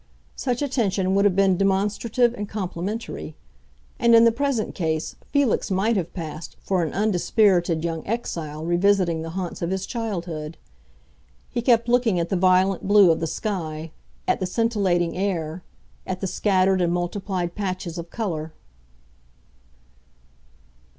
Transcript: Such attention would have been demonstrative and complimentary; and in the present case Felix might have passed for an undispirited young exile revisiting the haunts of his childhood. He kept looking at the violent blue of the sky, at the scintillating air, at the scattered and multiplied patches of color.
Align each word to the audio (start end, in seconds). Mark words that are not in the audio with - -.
Such 0.35 0.63
attention 0.63 1.13
would 1.13 1.25
have 1.25 1.35
been 1.35 1.57
demonstrative 1.57 2.33
and 2.33 2.49
complimentary; 2.49 3.35
and 3.99 4.15
in 4.15 4.23
the 4.23 4.31
present 4.31 4.73
case 4.73 5.15
Felix 5.31 5.69
might 5.69 5.95
have 5.95 6.11
passed 6.15 6.55
for 6.59 6.81
an 6.81 6.91
undispirited 6.91 7.83
young 7.83 8.03
exile 8.07 8.65
revisiting 8.65 9.21
the 9.21 9.29
haunts 9.29 9.61
of 9.61 9.69
his 9.69 9.85
childhood. 9.85 10.57
He 11.51 11.61
kept 11.61 11.87
looking 11.87 12.19
at 12.19 12.29
the 12.29 12.35
violent 12.35 12.87
blue 12.87 13.11
of 13.11 13.19
the 13.19 13.27
sky, 13.27 13.91
at 14.27 14.39
the 14.39 14.47
scintillating 14.47 15.15
air, 15.15 15.61
at 16.07 16.19
the 16.19 16.25
scattered 16.25 16.81
and 16.81 16.91
multiplied 16.91 17.53
patches 17.53 17.99
of 17.99 18.09
color. 18.09 18.53